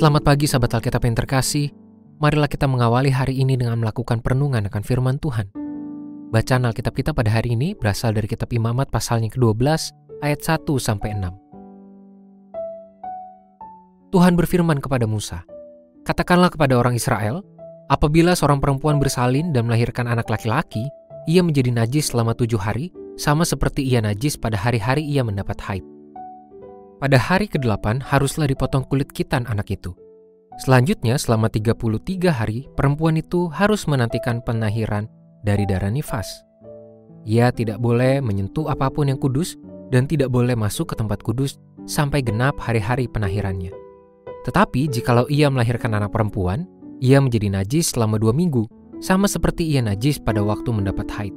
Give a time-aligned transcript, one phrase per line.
[0.00, 1.76] Selamat pagi sahabat Alkitab yang terkasih.
[2.24, 5.52] Marilah kita mengawali hari ini dengan melakukan perenungan akan firman Tuhan.
[6.32, 9.60] Bacaan Alkitab kita pada hari ini berasal dari kitab Imamat pasalnya ke-12
[10.24, 11.28] ayat 1 sampai 6.
[14.08, 15.44] Tuhan berfirman kepada Musa,
[16.08, 17.44] "Katakanlah kepada orang Israel,
[17.92, 20.88] apabila seorang perempuan bersalin dan melahirkan anak laki-laki,
[21.28, 22.88] ia menjadi najis selama tujuh hari,
[23.20, 25.84] sama seperti ia najis pada hari-hari ia mendapat haid.
[27.00, 29.96] Pada hari ke-8 haruslah dipotong kulit kitan anak itu.
[30.60, 35.08] Selanjutnya selama 33 hari perempuan itu harus menantikan penahiran
[35.40, 36.28] dari darah nifas.
[37.24, 39.56] Ia tidak boleh menyentuh apa pun yang kudus
[39.88, 41.56] dan tidak boleh masuk ke tempat kudus
[41.88, 43.72] sampai genap hari-hari penahirannya.
[44.44, 46.68] Tetapi jikalau ia melahirkan anak perempuan,
[47.00, 48.68] ia menjadi najis selama dua minggu,
[49.00, 51.32] sama seperti ia najis pada waktu mendapat haid.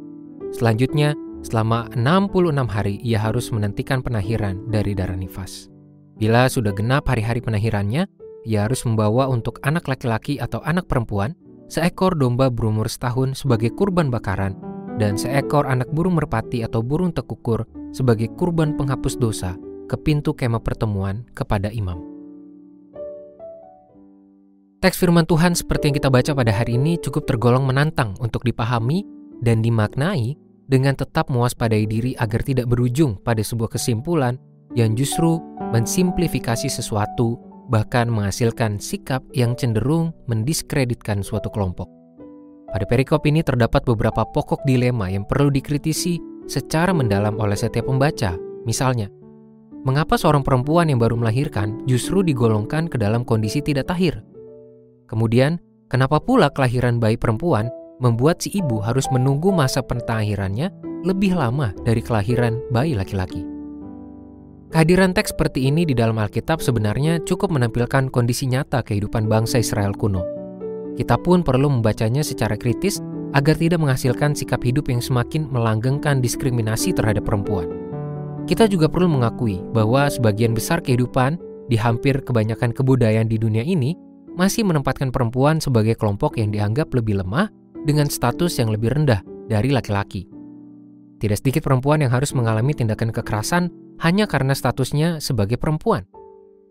[0.52, 5.68] Selanjutnya, Selama 66 hari ia harus menantikan penahiran dari darah nifas.
[6.16, 8.08] Bila sudah genap hari-hari penahirannya,
[8.48, 11.36] ia harus membawa untuk anak laki-laki atau anak perempuan
[11.68, 14.56] seekor domba berumur setahun sebagai kurban bakaran
[15.02, 20.62] dan seekor anak burung merpati atau burung tekukur sebagai kurban penghapus dosa ke pintu kemah
[20.62, 22.00] pertemuan kepada imam.
[24.84, 29.08] Teks firman Tuhan seperti yang kita baca pada hari ini cukup tergolong menantang untuk dipahami
[29.40, 30.36] dan dimaknai
[30.74, 34.42] dengan tetap mewaspadai diri agar tidak berujung pada sebuah kesimpulan
[34.74, 35.38] yang justru
[35.70, 37.38] mensimplifikasi sesuatu,
[37.70, 41.86] bahkan menghasilkan sikap yang cenderung mendiskreditkan suatu kelompok.
[42.74, 46.18] Pada perikop ini terdapat beberapa pokok dilema yang perlu dikritisi
[46.50, 48.34] secara mendalam oleh setiap pembaca.
[48.66, 49.14] Misalnya,
[49.86, 54.26] mengapa seorang perempuan yang baru melahirkan justru digolongkan ke dalam kondisi tidak tahir?
[55.06, 57.70] Kemudian, kenapa pula kelahiran bayi perempuan
[58.04, 60.68] membuat si ibu harus menunggu masa pentahirannya
[61.08, 63.48] lebih lama dari kelahiran bayi laki-laki.
[64.76, 69.94] Kehadiran teks seperti ini di dalam Alkitab sebenarnya cukup menampilkan kondisi nyata kehidupan bangsa Israel
[69.96, 70.26] kuno.
[70.98, 73.00] Kita pun perlu membacanya secara kritis
[73.38, 77.70] agar tidak menghasilkan sikap hidup yang semakin melanggengkan diskriminasi terhadap perempuan.
[78.50, 81.38] Kita juga perlu mengakui bahwa sebagian besar kehidupan
[81.70, 83.96] di hampir kebanyakan kebudayaan di dunia ini
[84.34, 87.48] masih menempatkan perempuan sebagai kelompok yang dianggap lebih lemah
[87.84, 90.28] dengan status yang lebih rendah dari laki-laki.
[91.24, 93.72] Tidak sedikit perempuan yang harus mengalami tindakan kekerasan
[94.04, 96.04] hanya karena statusnya sebagai perempuan.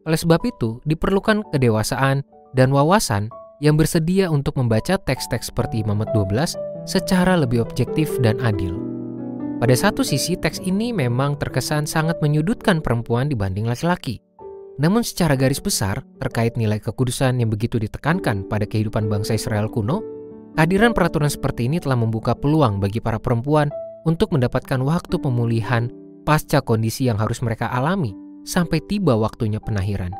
[0.05, 6.59] Oleh sebab itu, diperlukan kedewasaan dan wawasan yang bersedia untuk membaca teks-teks seperti Imamat 12
[6.85, 8.75] secara lebih objektif dan adil.
[9.63, 14.19] Pada satu sisi, teks ini memang terkesan sangat menyudutkan perempuan dibanding laki-laki.
[14.83, 20.03] Namun secara garis besar, terkait nilai kekudusan yang begitu ditekankan pada kehidupan bangsa Israel kuno,
[20.53, 23.73] Kehadiran peraturan seperti ini telah membuka peluang bagi para perempuan
[24.05, 25.89] untuk mendapatkan waktu pemulihan
[26.29, 28.13] pasca kondisi yang harus mereka alami
[28.45, 30.13] sampai tiba waktunya penahiran.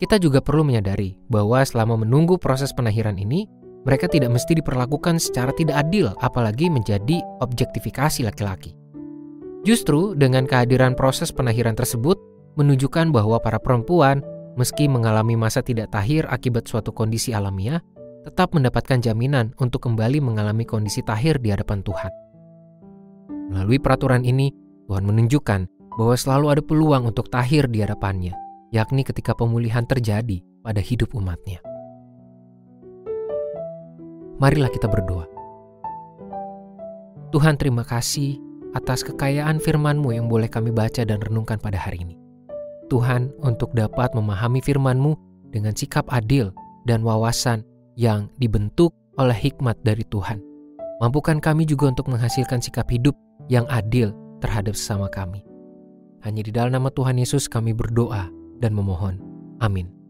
[0.00, 3.46] Kita juga perlu menyadari bahwa selama menunggu proses penahiran ini,
[3.86, 8.74] mereka tidak mesti diperlakukan secara tidak adil, apalagi menjadi objektifikasi laki-laki.
[9.62, 12.18] Justru dengan kehadiran proses penahiran tersebut
[12.58, 14.26] menunjukkan bahwa para perempuan,
[14.58, 17.78] meski mengalami masa tidak tahir akibat suatu kondisi alamiah,
[18.22, 22.12] tetap mendapatkan jaminan untuk kembali mengalami kondisi tahir di hadapan Tuhan.
[23.50, 24.54] Melalui peraturan ini,
[24.86, 25.60] Tuhan menunjukkan
[25.98, 28.32] bahwa selalu ada peluang untuk tahir di hadapannya,
[28.72, 31.60] yakni ketika pemulihan terjadi pada hidup umatnya.
[34.40, 35.28] Marilah kita berdoa.
[37.30, 38.40] Tuhan terima kasih
[38.72, 42.16] atas kekayaan firman-Mu yang boleh kami baca dan renungkan pada hari ini.
[42.88, 45.16] Tuhan untuk dapat memahami firman-Mu
[45.52, 46.52] dengan sikap adil
[46.84, 47.64] dan wawasan
[47.96, 50.40] yang dibentuk oleh hikmat dari Tuhan.
[51.02, 53.16] Mampukan kami juga untuk menghasilkan sikap hidup
[53.50, 55.42] yang adil terhadap sesama kami.
[56.22, 58.30] Hanya di dalam nama Tuhan Yesus kami berdoa
[58.62, 59.18] dan memohon.
[59.58, 60.01] Amin.